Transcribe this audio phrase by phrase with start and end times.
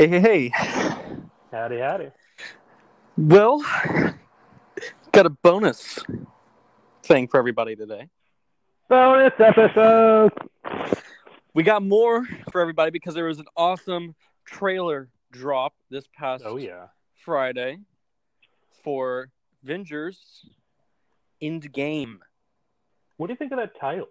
[0.00, 0.52] Hey, hey, hey.
[1.52, 2.10] Howdy, howdy.
[3.18, 3.62] Well,
[5.12, 5.98] got a bonus
[7.02, 8.08] thing for everybody today.
[8.88, 10.32] Bonus episode.
[11.52, 14.14] We got more for everybody because there was an awesome
[14.46, 16.86] trailer drop this past Oh yeah.
[17.16, 17.80] Friday
[18.82, 19.28] for
[19.62, 20.46] Avengers
[21.42, 22.20] Endgame.
[23.18, 24.08] What do you think of that title?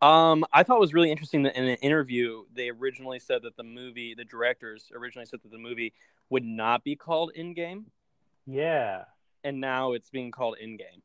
[0.00, 3.56] Um, I thought it was really interesting that in an interview they originally said that
[3.56, 5.92] the movie, the directors originally said that the movie
[6.30, 7.84] would not be called Endgame,
[8.46, 9.04] Yeah.
[9.42, 11.02] and now it's being called Endgame.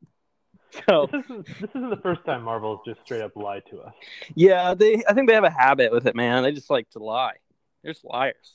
[0.88, 3.94] So This isn't this isn't the first time Marvel's just straight up lied to us.
[4.34, 6.42] yeah, they I think they have a habit with it, man.
[6.42, 7.34] They just like to lie.
[7.82, 8.54] They're just liars.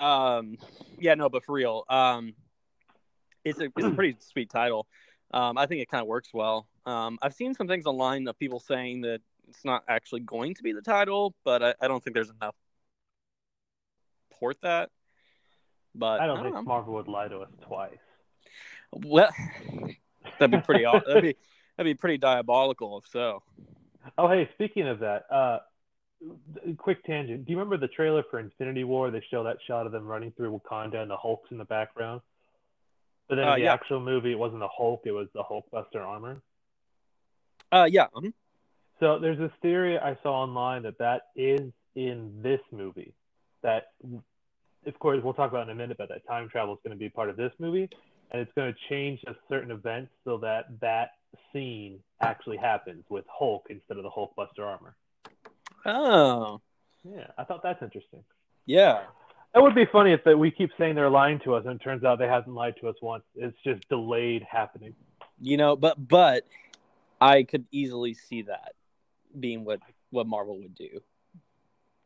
[0.00, 0.56] Um,
[0.98, 2.34] yeah, no, but for real, um,
[3.44, 4.86] it's a it's a pretty sweet title.
[5.32, 6.66] Um, I think it kind of works well.
[6.86, 10.62] Um, I've seen some things online of people saying that it's not actually going to
[10.62, 12.54] be the title, but I, I don't think there's enough
[14.40, 14.90] support that.
[15.94, 16.66] But I don't, think.
[16.66, 17.98] Marvel would lie to us twice.
[18.92, 19.30] Well,
[20.38, 20.84] that'd be pretty.
[20.84, 21.36] that'd be
[21.76, 23.42] that'd be pretty diabolical if so.
[24.16, 25.58] Oh hey, speaking of that, uh
[26.78, 27.44] quick tangent.
[27.44, 29.10] Do you remember the trailer for Infinity War?
[29.10, 32.20] They show that shot of them running through Wakanda and the Hulk's in the background.
[33.30, 33.72] But then Uh, in the yeah.
[33.72, 36.42] actual movie, it wasn't the Hulk; it was the Hulkbuster armor.
[37.70, 38.08] Uh, yeah.
[38.12, 38.32] mhm.
[38.98, 43.14] So there's this theory I saw online that that is in this movie.
[43.62, 43.92] That,
[44.84, 46.98] of course, we'll talk about in a minute, but that time travel is going to
[46.98, 47.88] be part of this movie,
[48.32, 51.12] and it's going to change a certain event so that that
[51.52, 54.96] scene actually happens with Hulk instead of the Hulkbuster armor.
[55.86, 56.60] Oh,
[57.04, 58.24] Yeah, I thought that's interesting.
[58.66, 59.04] yeah.
[59.54, 61.82] That would be funny if that we keep saying they're lying to us, and it
[61.82, 63.24] turns out they haven't lied to us once.
[63.34, 64.94] It's just delayed happening.
[65.40, 66.46] You know, but but
[67.20, 68.74] I could easily see that
[69.38, 71.00] being what what Marvel would do.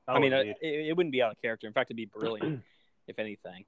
[0.09, 1.67] I Oh, mean, uh, it, it wouldn't be out of character.
[1.67, 2.63] In fact, it'd be brilliant,
[3.09, 3.65] if anything.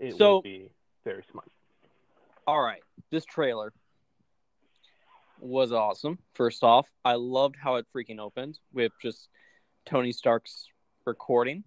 [0.00, 0.68] it so- would be
[1.04, 1.48] very smart.
[2.48, 3.72] All right, this trailer
[5.40, 6.18] was awesome.
[6.34, 9.28] First off, I loved how it freaking opened with just
[9.84, 10.66] Tony Stark's
[11.04, 11.64] recording.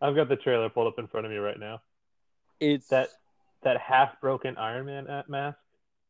[0.00, 1.80] I've got the trailer pulled up in front of me right now.
[2.60, 3.08] It's That
[3.62, 5.58] that half broken Iron Man mask.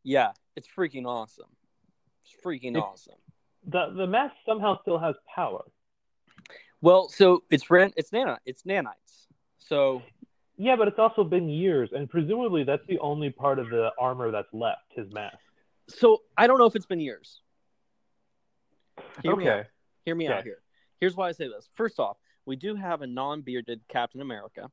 [0.03, 1.49] yeah, it's freaking awesome.
[2.23, 3.19] It's freaking It's- awesome.
[3.69, 5.65] The the mask somehow still has power.
[6.81, 9.27] Well, so it's ran, it's nano, it's nanites.
[9.59, 10.03] So
[10.59, 14.31] Yeah, but it's also been years, and presumably that's the only part of the armor
[14.31, 15.37] that's left, his mask.
[15.89, 17.41] so I don't know if it's been years.
[19.23, 19.59] Hear me out.
[19.61, 19.69] okay.
[20.05, 20.39] Hear me Okay.
[20.39, 20.63] out here.
[21.01, 21.69] Here's why I say this.
[21.75, 24.71] First off, we do have a non-bearded Captain America,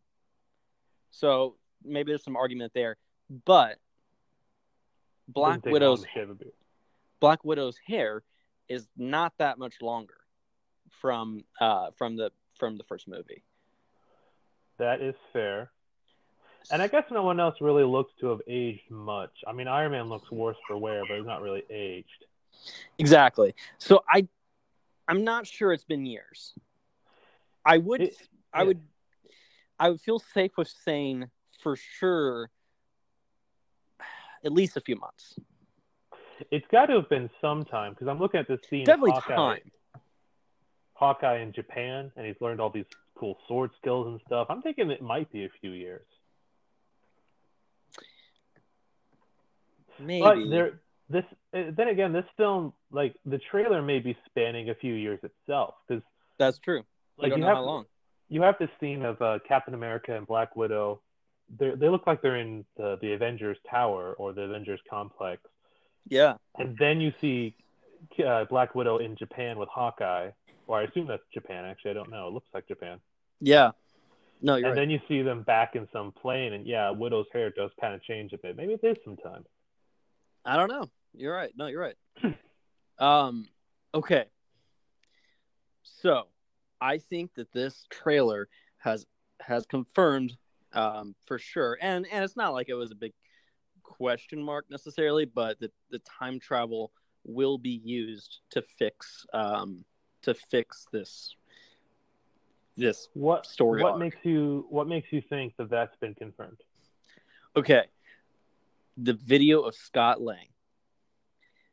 [1.11, 2.97] so maybe there's some argument there.
[3.45, 3.79] But
[5.27, 6.53] Black Doesn't take long Widow's to shave a beard.
[7.19, 8.23] Black Widow's hair
[8.69, 10.15] is not that much longer
[11.01, 13.43] from uh from the from the first movie.
[14.77, 15.71] That is fair.
[16.71, 19.31] And I guess no one else really looks to have aged much.
[19.45, 22.25] I mean, Iron Man looks worse for wear, but he's not really aged.
[22.97, 23.55] Exactly.
[23.77, 24.27] So I
[25.07, 26.53] I'm not sure it's been years.
[27.65, 28.67] I would It- I yeah.
[28.67, 28.87] would
[29.79, 31.29] I would feel safe with saying
[31.61, 32.51] for sure
[34.43, 35.39] at least a few months.
[36.51, 38.85] It's got to have been some time because I'm looking at this scene.
[38.85, 39.71] Definitely Hawkeye, time.
[40.93, 42.85] Hawkeye in Japan, and he's learned all these
[43.15, 44.47] cool sword skills and stuff.
[44.49, 46.05] I'm thinking it might be a few years.
[49.99, 50.21] Maybe.
[50.21, 51.23] But there, this
[51.53, 55.75] uh, then again, this film, like the trailer, may be spanning a few years itself
[55.87, 56.03] because
[56.37, 56.83] That's true.
[57.17, 57.85] Like you have how long.
[58.29, 61.01] you have this scene of uh, Captain America and Black Widow.
[61.59, 65.41] They they look like they're in the, the Avengers Tower or the Avengers Complex,
[66.09, 66.35] Yeah.
[66.57, 67.55] and then you see
[68.25, 70.31] uh, Black Widow in Japan with Hawkeye.
[70.65, 71.65] Or I assume that's Japan.
[71.65, 72.27] Actually, I don't know.
[72.29, 72.99] It looks like Japan.
[73.41, 73.71] Yeah.
[74.41, 74.81] No, you're and right.
[74.81, 78.01] then you see them back in some plane, and yeah, Widow's hair does kind of
[78.03, 78.55] change a bit.
[78.57, 79.43] Maybe it is some time.
[80.45, 80.89] I don't know.
[81.13, 81.51] You're right.
[81.55, 81.95] No, you're right.
[82.99, 83.47] um,
[83.93, 84.25] okay.
[86.01, 86.27] So,
[86.83, 88.49] I think that this trailer
[88.79, 89.05] has
[89.39, 90.33] has confirmed
[90.73, 93.13] um, for sure, and and it's not like it was a big
[93.83, 96.91] question mark necessarily, but that the time travel
[97.23, 99.85] will be used to fix um,
[100.23, 101.33] to fix this
[102.75, 103.99] this What Story What arc.
[103.99, 106.57] makes you What makes you think that that's been confirmed?
[107.55, 107.83] Okay.
[108.97, 110.47] The video of Scott Lang.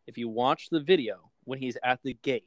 [0.06, 2.47] If you watch the video when he's at the gate,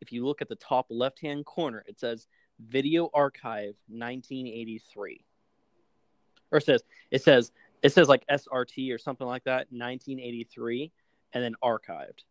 [0.00, 2.26] if you look at the top left hand corner, it says
[2.60, 5.24] Video Archive 1983.
[6.50, 7.52] Or it says it says
[7.82, 10.92] it says like SRT or something like that, 1983,
[11.32, 12.24] and then archived.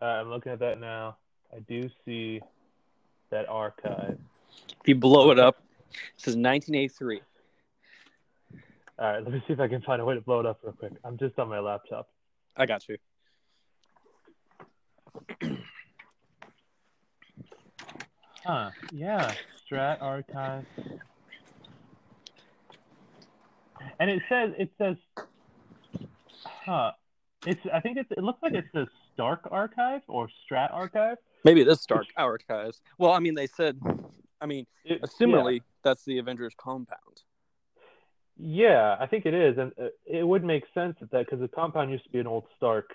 [0.00, 1.16] Uh, I'm looking at that now.
[1.54, 2.40] I do see
[3.30, 4.18] that archive.
[4.80, 5.56] If you blow it up,
[5.90, 7.20] it says 1983.
[8.96, 10.60] All right, let me see if I can find a way to blow it up
[10.62, 10.92] real quick.
[11.04, 12.08] I'm just on my laptop.
[12.56, 12.96] I got you.
[18.44, 18.70] Huh?
[18.92, 19.34] Yeah,
[19.70, 20.66] Strat Archive.
[23.98, 24.96] And it says it says,
[26.44, 26.92] huh?
[27.46, 31.18] It's I think it's it looks like it says Stark Archive or Strat Archive.
[31.44, 32.80] Maybe it is Stark Archives.
[32.98, 33.78] Well, I mean, they said,
[34.40, 37.22] I mean, It- assumingly that's the Avengers compound.
[38.36, 39.72] Yeah, I think it is, and
[40.06, 42.90] it would make sense that because the compound used to be an old Stark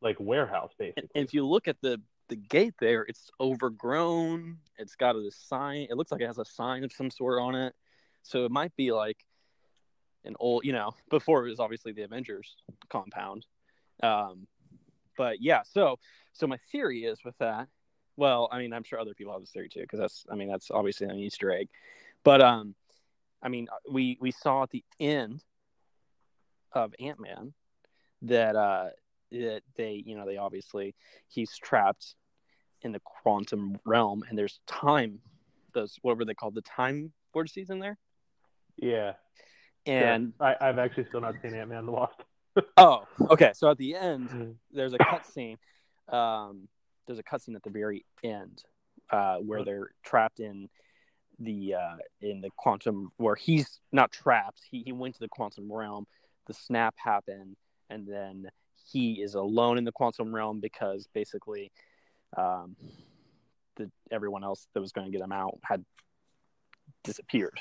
[0.00, 1.08] like warehouse, basically.
[1.14, 4.58] and if you look at the the gate there, it's overgrown.
[4.78, 5.86] It's got a sign.
[5.90, 7.74] It looks like it has a sign of some sort on it.
[8.22, 9.24] So it might be like
[10.24, 12.56] an old, you know, before it was obviously the Avengers
[12.90, 13.46] compound.
[14.02, 14.46] Um,
[15.16, 15.98] but yeah, so
[16.32, 17.68] so my theory is with that.
[18.16, 20.48] Well, I mean, I'm sure other people have this theory too, because that's, I mean,
[20.48, 21.68] that's obviously an Easter egg.
[22.24, 22.74] But um,
[23.42, 25.42] I mean, we we saw at the end
[26.72, 27.54] of Ant Man
[28.22, 28.88] that uh
[29.30, 30.94] that they, you know, they obviously
[31.28, 32.14] he's trapped
[32.82, 35.20] in the quantum realm, and there's time.
[35.74, 36.54] Those what were they called?
[36.54, 37.98] The time vortices in there.
[38.76, 39.14] Yeah,
[39.86, 40.54] And yeah.
[40.60, 42.20] I, I've actually still not seen Ant Man and the Wasp.
[42.76, 43.52] oh, okay.
[43.54, 45.56] So at the end, there's a cutscene.
[46.08, 46.68] Um,
[47.06, 48.62] there's a cutscene at the very end
[49.10, 50.68] uh, where they're trapped in
[51.38, 54.60] the uh, in the quantum where he's not trapped.
[54.70, 56.06] He he went to the quantum realm.
[56.46, 57.56] The snap happened,
[57.90, 58.50] and then
[58.90, 61.70] he is alone in the quantum realm because basically,
[62.36, 62.76] um,
[63.76, 65.84] the everyone else that was going to get him out had
[67.04, 67.60] disappeared.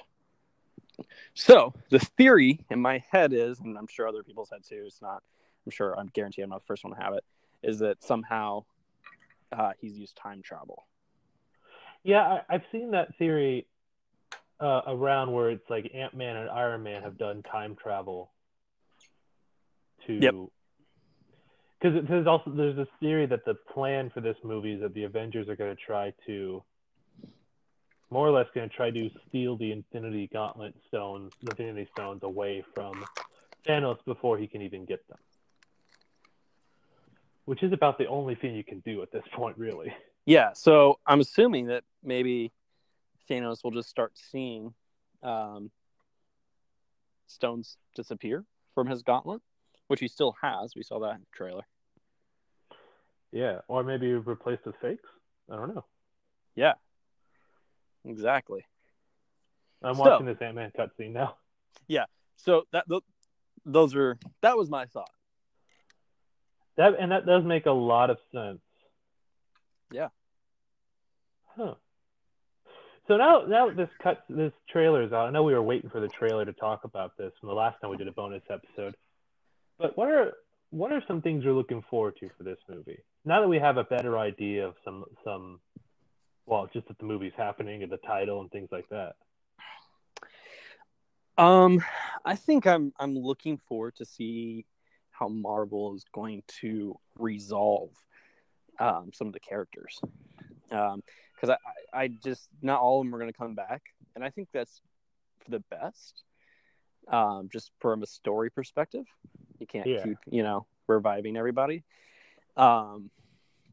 [1.33, 4.83] So the theory in my head is, and I'm sure other people's head too.
[4.88, 5.21] It's not.
[5.65, 5.97] I'm sure.
[5.97, 7.24] I'm guaranteed I'm not the first one to have it.
[7.62, 8.63] Is that somehow
[9.51, 10.88] uh, he's used time travel?
[12.03, 13.68] Yeah, I, I've seen that theory
[14.59, 18.31] uh, around where it's like Ant Man and Iron Man have done time travel
[20.07, 20.13] to.
[20.13, 20.33] Yep.
[21.79, 25.03] Because there's also there's this theory that the plan for this movie is that the
[25.03, 26.63] Avengers are going to try to,
[28.09, 32.24] more or less, going to try to steal the Infinity Gauntlet stones, the Infinity Stones,
[32.24, 33.06] away from
[33.68, 35.19] Thanos before he can even get them.
[37.45, 39.94] Which is about the only thing you can do at this point, really.
[40.25, 40.53] Yeah.
[40.53, 42.51] So I'm assuming that maybe
[43.30, 44.73] Thanos will just start seeing
[45.21, 45.69] um,
[47.27, 49.41] stones disappear from his gauntlet,
[49.87, 50.75] which he still has.
[50.75, 51.63] We saw that in the trailer.
[53.31, 55.03] Yeah, or maybe replaced with fakes.
[55.51, 55.85] I don't know.
[56.55, 56.73] Yeah.
[58.05, 58.65] Exactly.
[59.83, 61.35] I'm So- watching this Ant Man cutscene now.
[61.89, 62.05] Yeah,
[62.37, 62.85] so that
[63.65, 65.11] those are that was my thought.
[66.75, 68.59] That and that does make a lot of sense.
[69.91, 70.07] Yeah.
[71.55, 71.75] Huh.
[73.07, 75.27] So now, now this cut, this trailer is out.
[75.27, 77.79] I know we were waiting for the trailer to talk about this from the last
[77.79, 78.95] time we did a bonus episode.
[79.79, 80.33] But what are
[80.69, 83.00] what are some things you're looking forward to for this movie?
[83.25, 85.59] Now that we have a better idea of some some,
[86.45, 89.15] well, just that the movie's happening and the title and things like that.
[91.38, 91.83] Um,
[92.25, 94.65] I think I'm I'm looking forward to see
[95.12, 97.91] how Marvel is going to resolve
[98.80, 99.99] um, some of the characters,
[100.69, 101.57] because I,
[101.94, 103.83] I I just not all of them are going to come back,
[104.16, 104.81] and I think that's
[105.44, 106.23] for the best.
[107.09, 109.06] Um, just from a story perspective,
[109.59, 110.04] you can't Yeah.
[110.04, 111.83] keep you know reviving everybody.
[112.56, 113.09] Um,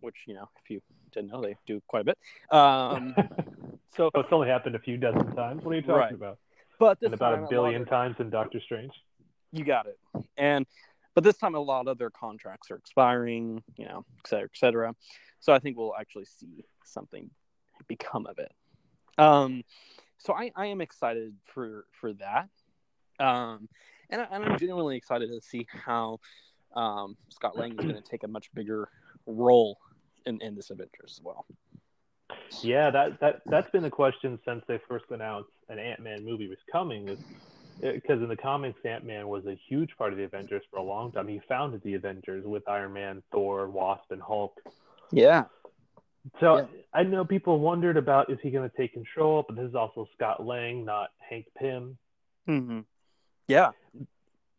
[0.01, 0.81] which you know if you
[1.13, 2.19] didn't know they do quite a bit.
[2.51, 3.15] Um,
[3.97, 5.65] so it's only happened a few dozen times.
[5.65, 6.13] What are you talking Right.
[6.13, 6.39] about?
[6.79, 8.93] but this And about time, a billion times in Doctor Strange.
[9.53, 9.99] You got it.
[10.37, 10.67] And
[11.15, 14.57] but this time a lot of their contracts are expiring, you know, et cetera, et
[14.57, 14.95] cetera.
[15.39, 17.31] So I think we'll actually see something
[17.87, 18.53] become of it.
[19.17, 19.63] Um,
[20.19, 22.49] so I, I am excited for for that.
[23.21, 23.69] Um,
[24.11, 26.19] and, I, and I'm genuinely excited to see how
[26.75, 28.89] um, Scott Lang is going to take a much bigger
[29.27, 29.79] role
[30.27, 31.47] in, in this Avengers as well.
[32.63, 36.49] Yeah, that that that's been the question since they first announced an Ant Man movie
[36.49, 37.09] was coming.
[37.09, 37.19] Is
[37.81, 40.83] because in the comics, Ant Man was a huge part of the Avengers for a
[40.83, 41.29] long time.
[41.29, 44.61] He founded the Avengers with Iron Man, Thor, Wasp, and Hulk.
[45.11, 45.45] Yeah.
[46.41, 46.67] So Yeah.
[46.93, 50.09] I know people wondered about is he going to take control, but this is also
[50.15, 51.99] Scott Lang, not Hank Pym.
[52.47, 52.81] hmm
[53.49, 53.73] Yeah.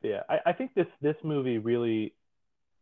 [0.05, 2.13] Yeah, I, I think this this movie really,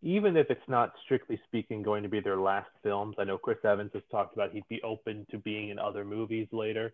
[0.01, 3.59] even if it's not strictly speaking going to be their last films, I know Chris
[3.63, 6.93] Evans has talked about he'd be open to being in other movies later,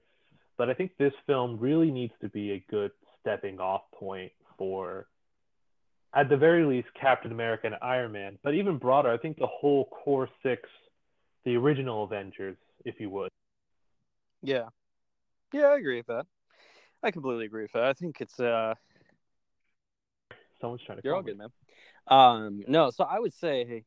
[0.55, 5.07] but I think this film really needs to be a good stepping off point for,
[6.13, 9.47] at the very least, Captain America and Iron Man, but even broader, I think the
[9.47, 10.69] whole core six,
[11.43, 13.31] the original Avengers, if you would.
[14.43, 14.67] Yeah.
[15.51, 16.27] Yeah, I agree with that.
[17.01, 17.85] I completely agree with that.
[17.85, 18.75] I think it's uh
[20.61, 21.01] Someone's trying to.
[21.03, 21.31] you're all me.
[21.31, 21.49] good, man.
[22.07, 23.83] Um no, so I would say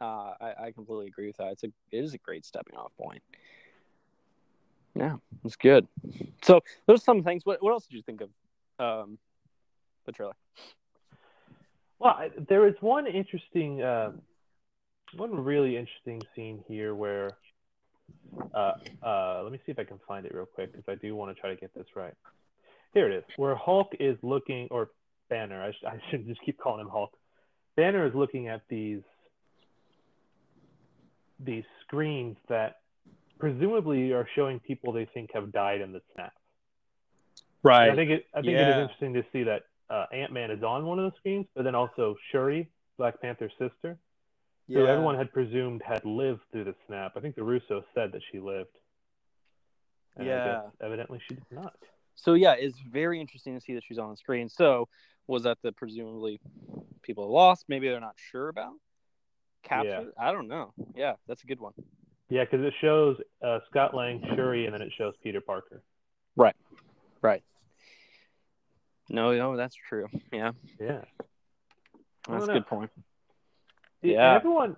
[0.00, 1.52] uh I, I completely agree with that.
[1.52, 3.22] It's a it is a great stepping off point.
[4.94, 5.88] Yeah, it's good.
[6.42, 7.44] So those are some things.
[7.44, 8.30] What what else did you think of
[8.78, 9.18] um
[10.06, 10.34] the trailer?
[11.98, 14.12] Well, I- there is one interesting, uh,
[15.16, 17.30] one really interesting scene here where,
[18.52, 21.14] uh, uh, let me see if I can find it real quick because I do
[21.14, 22.14] want to try to get this right.
[22.92, 24.90] Here it is, where Hulk is looking, or
[25.34, 25.62] Banner.
[25.62, 27.10] I, sh- I shouldn't just keep calling him Hulk.
[27.76, 29.02] Banner is looking at these
[31.40, 32.76] these screens that
[33.40, 36.32] presumably are showing people they think have died in the snap.
[37.64, 38.70] And I think it I think it Yeah.
[38.70, 41.64] is interesting to see that uh, Ant Man is on one of the screens, but
[41.64, 43.98] then also Shuri, Black Panther's sister,
[44.68, 47.12] who everyone had presumed had lived through the snap.
[47.16, 48.76] I think the Russo said that she lived.
[50.16, 50.62] And Yeah.
[50.80, 51.74] evidently she did not.
[52.14, 54.48] So yeah, it's very interesting to see that she's on the screen.
[54.48, 54.88] So
[55.26, 56.40] was that the presumably
[57.02, 57.64] people lost?
[57.68, 58.72] Maybe they're not sure about
[59.62, 60.12] capture.
[60.18, 60.72] I don't know.
[60.94, 61.72] Yeah, that's a good one.
[62.28, 65.82] Yeah, because it shows uh, Scott Lang, Shuri, and then it shows Peter Parker.
[66.36, 66.56] Right.
[67.22, 67.42] Right.
[69.08, 70.08] No, no, that's true.
[70.32, 71.02] Yeah, Yeah.
[72.28, 72.90] That's a good point.
[74.02, 74.34] And Yeah.
[74.34, 74.76] everyone.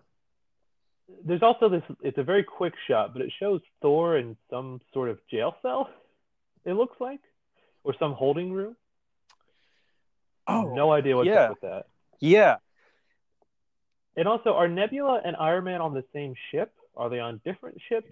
[1.25, 1.85] There's also this.
[2.03, 5.88] It's a very quick shot, but it shows Thor in some sort of jail cell.
[6.65, 7.21] It looks like,
[7.85, 8.76] or some holding room.
[10.49, 11.35] Oh, no idea what's yeah.
[11.45, 11.87] up with that.
[12.21, 12.57] yeah.
[14.17, 16.73] And also, are Nebula and Iron Man on the same ship?
[16.97, 18.11] Are they on different ships?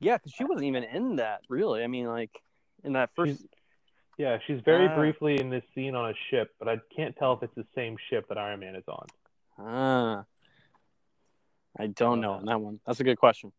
[0.00, 1.82] Yeah, because she wasn't even in that, really.
[1.82, 2.30] I mean, like,
[2.84, 3.38] in that first.
[3.38, 3.48] She's-
[4.16, 4.96] Yeah, she's very Ah.
[4.96, 7.96] briefly in this scene on a ship, but I can't tell if it's the same
[8.10, 9.06] ship that Iron Man is on.
[9.58, 10.24] Ah.
[11.78, 12.80] I don't know on that one.
[12.86, 13.52] That's a good question.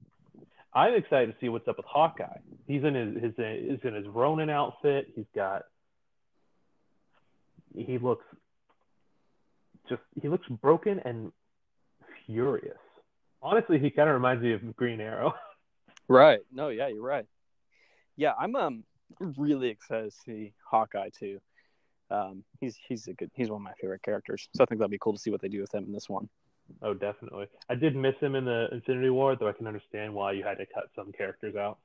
[0.73, 2.39] I'm excited to see what's up with Hawkeye.
[2.67, 5.11] He's in his, his he's in his Ronin outfit.
[5.15, 5.63] He's got
[7.83, 8.25] he looks
[9.87, 11.31] just he looks broken and
[12.25, 12.77] furious.
[13.41, 15.33] Honestly, he kind of reminds me of Green Arrow.
[16.11, 16.39] Right.
[16.51, 17.27] No, yeah, you're right.
[18.17, 18.83] Yeah, I'm um
[19.37, 21.39] really excited to see Hawkeye too.
[22.09, 24.49] Um, he's he's a good he's one of my favorite characters.
[24.55, 26.09] So I think that'd be cool to see what they do with him in this
[26.09, 26.27] one.
[26.81, 27.45] oh, definitely.
[27.69, 30.57] I did miss him in the Infinity War, though I can understand why you had
[30.57, 31.77] to cut some characters out.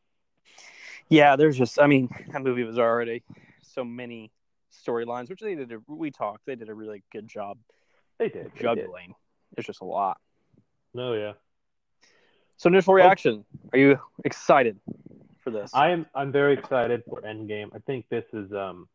[1.10, 3.22] Yeah, there's just I mean that movie was already
[3.60, 4.30] so many
[4.86, 5.72] storylines, which they did.
[5.72, 6.46] A, we talked.
[6.46, 7.58] They did a really good job
[8.18, 8.46] They did.
[8.46, 8.60] they did.
[8.60, 9.14] juggling.
[9.56, 10.18] It's just a lot.
[10.92, 11.32] No, yeah.
[12.56, 13.44] So initial reaction.
[13.72, 14.78] Are you excited
[15.42, 15.70] for this?
[15.74, 17.70] I am I'm very excited for Endgame.
[17.74, 18.88] I think this is um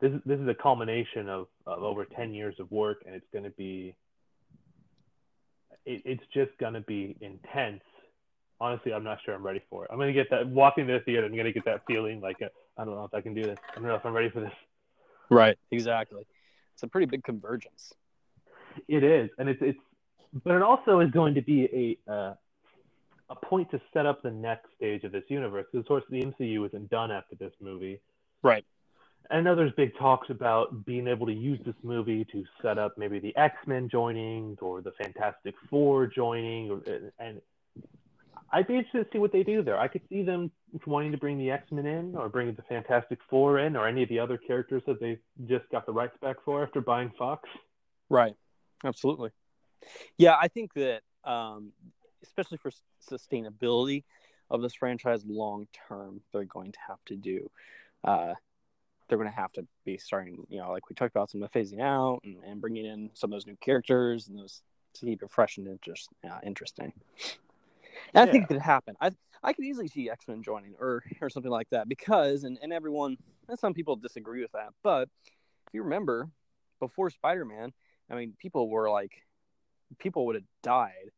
[0.00, 3.26] this is this is a culmination of, of over ten years of work and it's
[3.32, 3.94] gonna be
[5.86, 7.82] it, it's just gonna be intense.
[8.60, 9.90] Honestly, I'm not sure I'm ready for it.
[9.90, 11.24] I'm gonna get that walking to the theater.
[11.24, 13.58] I'm gonna get that feeling like uh, I don't know if I can do this.
[13.70, 14.52] I don't know if I'm ready for this.
[15.30, 15.58] Right.
[15.70, 16.26] Exactly.
[16.74, 17.92] It's a pretty big convergence.
[18.88, 19.78] It is, and it's it's,
[20.44, 22.34] but it also is going to be a uh,
[23.30, 25.66] a point to set up the next stage of this universe.
[25.70, 28.00] Because of course, the MCU isn't done after this movie.
[28.42, 28.64] Right.
[29.30, 32.98] I know there's big talks about being able to use this movie to set up
[32.98, 36.82] maybe the X Men joining or the Fantastic Four joining, or,
[37.18, 37.40] and
[38.52, 39.78] I'd be interested to see what they do there.
[39.78, 40.50] I could see them
[40.86, 44.02] wanting to bring the X Men in, or bring the Fantastic Four in, or any
[44.02, 47.48] of the other characters that they just got the rights back for after buying Fox.
[48.08, 48.34] Right.
[48.84, 49.30] Absolutely.
[50.18, 51.72] Yeah, I think that um,
[52.22, 52.70] especially for
[53.08, 54.04] sustainability
[54.50, 57.50] of this franchise long term, they're going to have to do.
[58.02, 58.34] Uh,
[59.08, 61.50] they're going to have to be starting, you know, like we talked about, some of
[61.50, 64.62] the phasing out and, and bringing in some of those new characters and those
[64.94, 66.92] to keep it fresh and interest, uh, interesting.
[68.14, 68.96] And I think it could happen.
[69.00, 69.10] I
[69.42, 72.72] I could easily see X Men joining or or something like that because and, and
[72.72, 73.16] everyone
[73.48, 75.08] and some people disagree with that, but
[75.66, 76.28] if you remember
[76.78, 77.72] before Spider Man,
[78.10, 79.12] I mean, people were like,
[79.98, 81.10] people would have died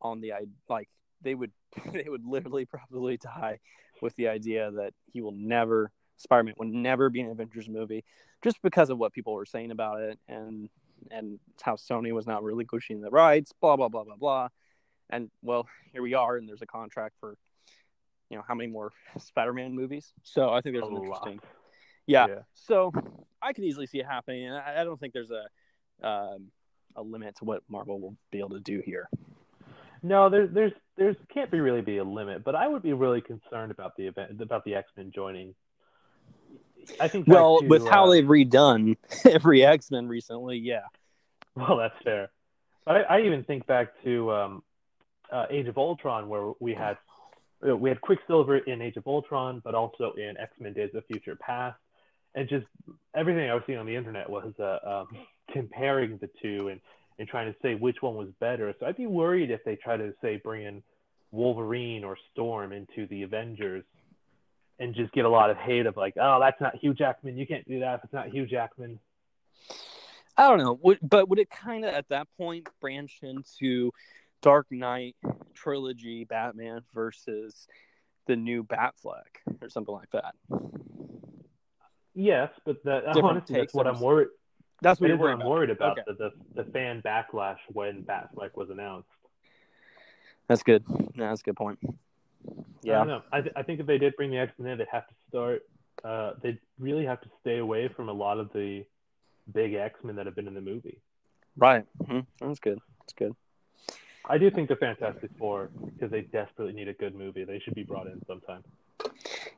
[0.00, 0.88] on the i like
[1.22, 1.52] they would
[1.92, 3.58] they would literally probably die
[4.00, 8.04] with the idea that he will never Spider Man would never be an Avengers movie
[8.42, 10.68] just because of what people were saying about it and
[11.10, 14.48] and how Sony was not relinquishing the rights, blah blah blah blah blah.
[15.12, 17.36] And well, here we are, and there's a contract for
[18.30, 20.12] you know how many more Spider-Man movies.
[20.24, 21.40] So I think there's an interesting,
[22.06, 22.26] yeah.
[22.28, 22.38] Yeah.
[22.54, 22.92] So
[23.40, 26.50] I could easily see it happening, and I, I don't think there's a um,
[26.96, 29.08] a limit to what Marvel will be able to do here.
[30.02, 33.20] No, there's there's there's can't be really be a limit, but I would be really
[33.20, 35.54] concerned about the event about the X Men joining.
[36.98, 37.28] I think.
[37.28, 38.96] Well, to, with how uh, they've redone
[39.30, 40.80] every X Men recently, yeah,
[41.54, 42.30] Well, that's fair.
[42.84, 44.62] But I, I even think back to um,
[45.32, 46.96] uh, Age of Ultron, where we had
[47.66, 51.04] uh, we had Quicksilver in Age of Ultron, but also in X Men: Days of
[51.06, 51.78] Future Past,
[52.34, 52.66] and just
[53.14, 55.08] everything I was seeing on the internet was uh, um,
[55.52, 56.80] comparing the two and
[57.18, 58.74] and trying to say which one was better.
[58.80, 60.82] So I'd be worried if they try to say bring in
[61.30, 63.84] Wolverine or Storm into the Avengers
[64.78, 67.36] and just get a lot of hate of like, oh, that's not Hugh Jackman.
[67.36, 68.98] You can't do that if it's not Hugh Jackman.
[70.36, 73.92] I don't know, but would it kind of at that point branch into
[74.42, 75.16] Dark Knight
[75.54, 77.66] trilogy Batman versus
[78.26, 80.34] the new Batfleck or something like that?
[82.14, 84.28] Yes, but that honestly, that's what I'm worried.
[84.82, 85.50] That's what you're what worried I'm about.
[85.50, 85.98] worried about.
[85.98, 86.02] Okay.
[86.18, 89.08] The, the the fan backlash when Batfleck was announced.
[90.48, 90.84] That's good.
[91.14, 91.78] Yeah, that's a good point.
[91.84, 91.88] I
[92.82, 92.98] Yeah.
[92.98, 93.22] don't know.
[93.32, 95.14] I, th- I think if they did bring the X Men in, they'd have to
[95.28, 95.62] start.
[96.04, 98.84] Uh, they'd really have to stay away from a lot of the
[99.52, 101.00] big X Men that have been in the movie.
[101.56, 101.84] Right.
[102.06, 102.80] hmm That's good.
[103.00, 103.34] That's good.
[104.28, 107.74] I do think the Fantastic Four, because they desperately need a good movie, they should
[107.74, 108.62] be brought in sometime.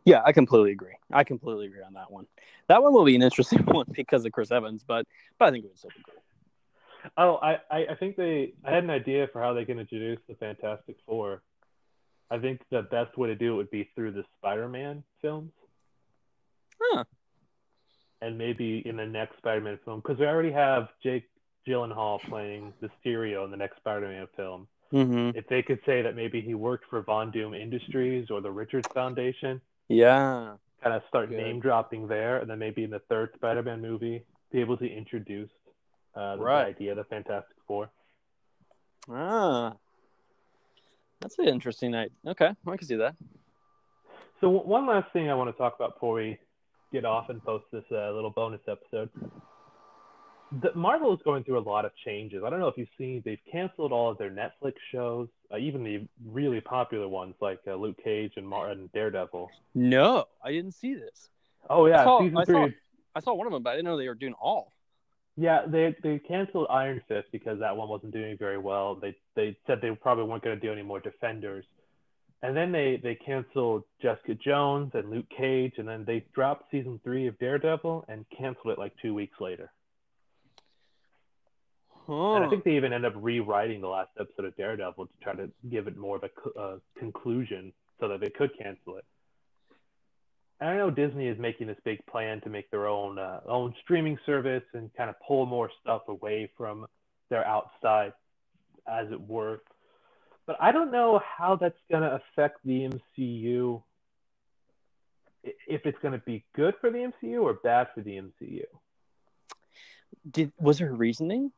[0.05, 0.95] Yeah, I completely agree.
[1.13, 2.27] I completely agree on that one.
[2.69, 5.07] That one will be an interesting one because of Chris Evans, but
[5.39, 6.23] but I think it would still be cool.
[7.19, 8.55] Oh, I, I, I think they.
[8.65, 11.43] I had an idea for how they can introduce the Fantastic Four.
[12.31, 15.53] I think the best way to do it would be through the Spider-Man films,
[16.81, 17.05] Huh.
[18.23, 21.25] and maybe in the next Spider-Man film, because we already have Jake
[21.67, 24.67] Gyllenhaal playing Mysterio in the next Spider-Man film.
[24.93, 25.37] Mm-hmm.
[25.37, 28.89] If they could say that maybe he worked for Von Doom Industries or the Richards
[28.93, 30.57] Foundation, Yeah.
[30.83, 31.39] kind of start Good.
[31.39, 35.51] name dropping there, and then maybe in the third Spider-Man movie, be able to introduce
[36.15, 36.67] uh, the Right.
[36.67, 37.91] idea of the Fantastic Four.
[39.11, 39.75] Ah.
[41.21, 42.13] That's an interesting night.
[42.27, 43.17] Okay, I can see that.
[44.41, 46.39] So w- one last thing I want to talk about before we
[46.93, 49.09] get off and post this uh, little bonus episode.
[50.53, 52.43] The, Marvel is going through a lot of changes.
[52.45, 55.83] I don't know if you've seen; they've canceled all of their Netflix shows, uh, even
[55.83, 59.51] the really popular ones like uh, Luke Cage and Martin Daredevil.
[59.75, 61.31] No, I didn't see this.
[61.69, 62.69] Oh yeah, I saw, season I saw,
[63.17, 64.73] I saw one of them, but I didn't know they were doing all.
[65.37, 68.95] Yeah, they they canceled Iron Fist because that one wasn't doing very well.
[68.95, 71.65] They they said they probably weren't going to do any more Defenders,
[72.43, 77.01] and then they they canceled Jessica Jones and Luke Cage, and then they dropped season
[77.03, 79.73] three of Daredevil and canceled it like two weeks later.
[82.07, 82.35] Huh.
[82.35, 85.35] And I think they even end up rewriting the last episode of Daredevil to try
[85.35, 89.05] to give it more of a uh, conclusion so that they could cancel it.
[90.61, 93.75] And I know Disney is making this big plan to make their own uh, own
[93.83, 96.87] streaming service and kind of pull more stuff away from
[97.29, 98.13] their outside,
[98.89, 99.63] as it were.
[100.47, 103.83] But I don't know how that's going to affect the MCU.
[105.43, 108.65] If it's going to be good for the MCU or bad for the MCU.
[110.31, 111.51] Did was there reasoning?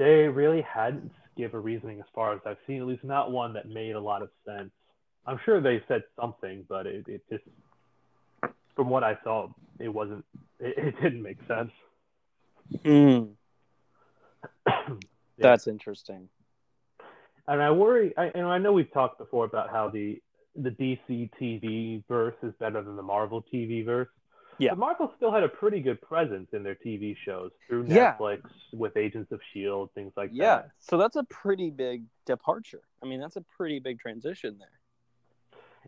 [0.00, 3.52] They really hadn't give a reasoning as far as I've seen, at least not one
[3.52, 4.70] that made a lot of sense.
[5.26, 7.44] I'm sure they said something, but it, it just,
[8.74, 10.24] from what I saw, it wasn't,
[10.58, 11.70] it, it didn't make sense.
[12.82, 13.24] Hmm.
[15.36, 15.52] Yeah.
[15.52, 16.28] That's interesting.
[17.48, 20.20] And I worry, I, and I know we've talked before about how the
[20.54, 24.08] the DC TV verse is better than the Marvel TV verse.
[24.60, 24.70] Yeah.
[24.72, 28.16] But Marvel still had a pretty good presence in their TV shows through Yeah.
[28.16, 28.42] Netflix
[28.72, 30.44] with Agents of Shield, things like Yeah.
[30.56, 30.64] that.
[30.66, 30.70] Yeah.
[30.80, 32.82] So that's a pretty big departure.
[33.02, 34.68] I mean, that's a pretty big transition there.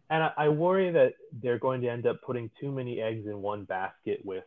[0.09, 3.43] And I, I worry that they're going to end up putting too many eggs in
[3.43, 4.45] one basket with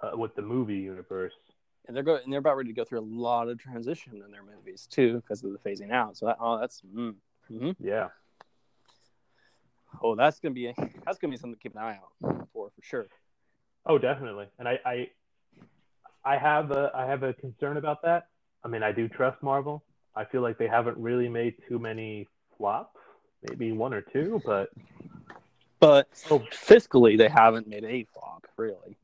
[0.00, 1.32] uh, with the movie universe.
[1.86, 4.30] And they're going and they're about ready to go through a lot of transition in
[4.32, 6.16] their movies too because of the phasing out.
[6.16, 7.14] So that oh that's mm.
[7.48, 8.08] hmm Yeah.
[10.02, 12.82] oh that's gonna be that's gonna be something to keep an eye out for for
[12.82, 13.06] sure.
[13.86, 14.46] Oh, definitely.
[14.58, 15.10] And I, I
[16.24, 18.28] I have a I have a concern about that.
[18.64, 19.84] I mean, I do trust Marvel.
[20.14, 22.96] I feel like they haven't really made too many flops,
[23.48, 24.70] maybe one or two, but
[25.78, 26.40] But Oh.
[26.50, 28.96] fiscally, they haven't made a flop really.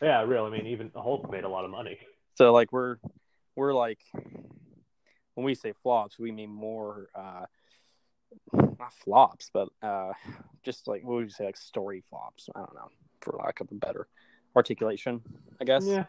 [0.00, 0.44] yeah, real.
[0.44, 1.98] I mean, even Hulk made a lot of money.
[2.36, 2.96] So like we're
[3.56, 4.00] we're like
[5.34, 7.44] when we say flops, we mean more uh
[8.52, 10.12] not flops, but uh
[10.64, 12.48] just like what would you say like story flops?
[12.54, 12.88] I don't know,
[13.24, 14.06] for lack of a better
[14.54, 15.20] articulation,
[15.60, 15.86] I guess.
[15.86, 16.04] Yeah.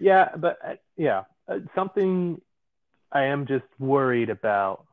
[0.00, 2.40] Yeah, but uh, yeah, uh, something
[3.12, 4.84] I am just worried about.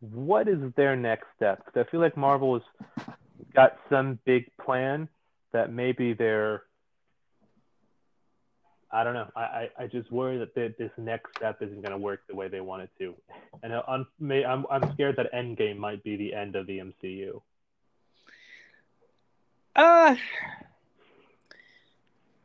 [0.00, 1.64] What is their next step?
[1.64, 3.14] Because I feel like Marvel has
[3.54, 5.08] got some big plan
[5.52, 6.62] that maybe they're.
[8.90, 9.28] I don't know.
[9.34, 12.34] I, I, I just worry that they, this next step isn't going to work the
[12.34, 13.14] way they want it to,
[13.62, 17.40] and I'm I'm I'm scared that Endgame might be the end of the MCU.
[19.76, 20.16] Uh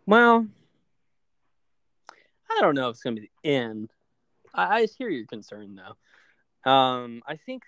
[0.06, 0.48] well
[2.50, 3.92] I don't know if it's gonna be the end.
[4.54, 6.72] I, I hear your concern though.
[6.72, 7.64] Um I think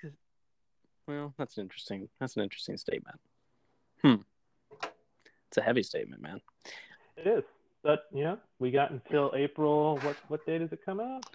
[1.07, 2.07] well, that's an interesting.
[2.19, 3.19] That's an interesting statement.
[4.01, 4.15] Hmm.
[5.49, 6.39] It's a heavy statement, man.
[7.17, 7.43] It is.
[7.83, 9.97] But you know, we got until April.
[9.99, 11.25] What what day does it come out?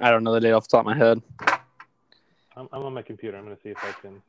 [0.00, 1.20] I don't know the date off the top of my head.
[2.56, 3.36] I'm, I'm on my computer.
[3.36, 4.22] I'm gonna see if I can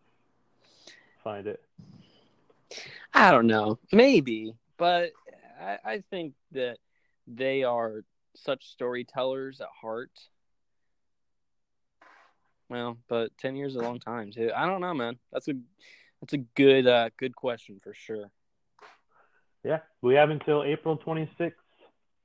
[1.23, 1.61] find it.
[3.19, 3.79] I don't know.
[3.91, 5.11] Maybe, but
[5.61, 6.77] I, I think that
[7.27, 8.03] they are
[8.35, 10.11] such storytellers at heart.
[12.69, 14.51] Well, but ten years is a long time too.
[14.55, 15.17] I don't know, man.
[15.33, 15.53] That's a
[16.21, 18.31] that's a good uh, good question for sure.
[19.65, 21.51] Yeah, we have until April 26th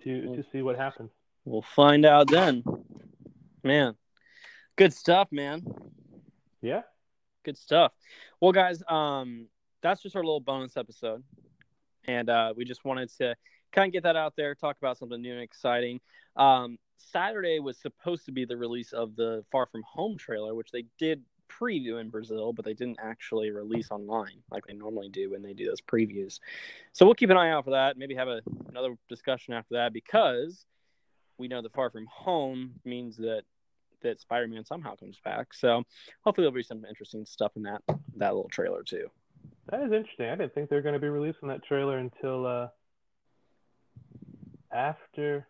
[0.05, 0.37] to Mm.
[0.37, 1.11] to see what happens.
[1.45, 2.63] We'll find out then.
[3.65, 3.97] Man,
[4.77, 5.65] good stuff, man.
[6.61, 6.83] Yeah.
[7.45, 7.93] Good stuff.
[8.41, 9.49] Well, guys, um,
[9.85, 11.23] that's just our little bonus episode,
[12.07, 13.37] and uh, we just wanted to
[13.71, 16.01] kind of get that out there, talk about something new and exciting.
[16.37, 20.71] Um, Saturday was supposed to be the release of the Far From Home trailer, which
[20.71, 25.33] they did preview in Brazil, but they didn't actually release online like they normally do
[25.33, 26.41] when they do those previews.
[26.95, 27.99] So we'll keep an eye out for that.
[27.99, 30.65] Maybe have a, another discussion after that because
[31.37, 33.43] we know the Far From Home means that
[34.01, 35.53] that Spider-Man somehow comes back.
[35.55, 35.83] So
[36.25, 37.83] hopefully there'll be some interesting stuff in that
[38.17, 39.11] that little trailer too.
[39.71, 40.27] That is interesting.
[40.27, 42.69] I didn't think they were going to be releasing that trailer until uh,
[44.73, 45.47] after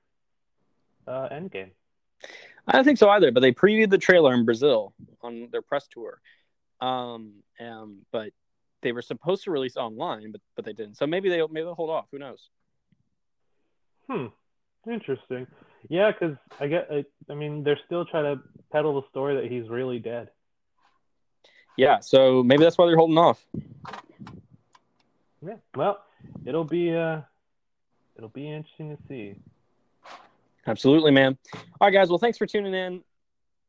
[1.06, 1.70] uh, Endgame.
[2.66, 5.86] I don't think so either, but they previewed the trailer in Brazil on their press
[5.88, 6.20] tour.
[6.80, 8.30] Um, um, but
[8.82, 10.96] they were supposed to release online, but but they didn't.
[10.96, 12.06] So maybe they maybe they'll hold off.
[12.12, 12.48] Who knows?
[14.08, 14.26] Hmm.
[14.90, 15.46] Interesting.
[15.88, 16.88] Yeah, because I get.
[16.90, 20.28] I, I mean, they're still trying to peddle the story that he's really dead.
[21.76, 23.44] Yeah, so maybe that's why they're holding off.
[25.44, 25.56] Yeah.
[25.74, 26.02] Well,
[26.46, 27.20] it'll be uh,
[28.16, 29.36] it'll be interesting to see.
[30.66, 31.36] Absolutely, man.
[31.54, 32.08] All right, guys.
[32.08, 33.02] Well, thanks for tuning in.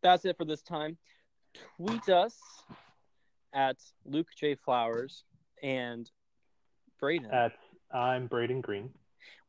[0.02, 0.98] That's it for this time.
[1.78, 2.38] Tweet us
[3.54, 5.24] at Luke J Flowers
[5.62, 6.10] and
[7.00, 7.30] Braden.
[7.32, 7.54] At
[7.92, 8.92] I'm Braden Green.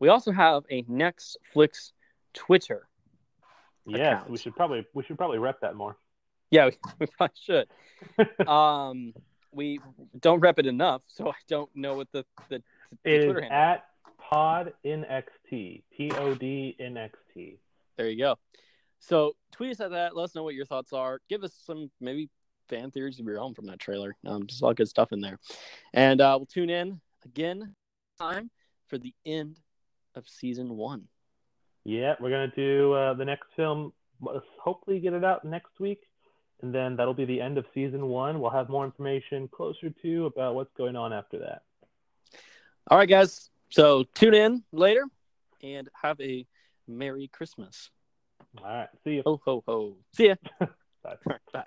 [0.01, 1.93] we also have a Next Flix
[2.35, 2.89] Twitter.
[3.87, 4.31] Yes, Account.
[4.31, 5.97] we should probably we should probably rep that more.
[6.51, 7.69] Yeah, we, we probably should.
[8.49, 9.15] um,
[9.57, 9.81] we
[10.21, 13.41] don't rep it enough, so I don't know what the the, the It is Twitter
[13.41, 13.59] handle.
[13.59, 13.85] at
[14.19, 15.83] Pod in XT.
[15.97, 17.59] P O D in XT.
[17.97, 18.37] There you go.
[18.99, 20.17] So tweet us at that.
[20.17, 21.21] Let us know what your thoughts are.
[21.29, 22.29] Give us some maybe
[22.69, 24.17] fan theories of your own from that trailer.
[24.27, 25.39] Um, just a lot of good stuff in there.
[25.95, 27.75] And uh, we'll tune in again
[28.19, 28.51] time
[28.89, 29.61] for the end
[30.15, 31.05] of season one.
[31.85, 33.93] Yeah, we're gonna do uh, the next film.
[34.21, 36.01] Let's hopefully get it out next week,
[36.63, 38.41] and then that'll be the end of season one.
[38.41, 41.63] We'll have more information closer to about what's going on after that.
[42.89, 43.51] All right, guys.
[43.71, 45.05] So tune in later
[45.63, 46.47] and have a
[46.87, 47.91] Merry Christmas.
[48.59, 49.23] All right, see you.
[49.27, 49.97] Ho ho ho.
[50.13, 50.35] See ya.